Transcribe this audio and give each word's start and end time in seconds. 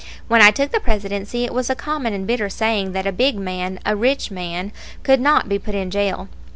When 0.27 0.41
I 0.41 0.49
took 0.49 0.71
the 0.71 0.79
Presidency, 0.79 1.45
it 1.45 1.53
was 1.53 1.69
a 1.69 1.75
common 1.75 2.11
and 2.11 2.25
bitter 2.25 2.49
saying 2.49 2.93
that 2.93 3.05
a 3.05 3.11
big 3.11 3.35
man, 3.37 3.79
a 3.85 3.95
rich 3.95 4.31
man, 4.31 4.71
could 5.03 5.19
not 5.21 5.47
be 5.47 5.59
put 5.59 5.75
in 5.75 5.91
jail. 5.91 6.27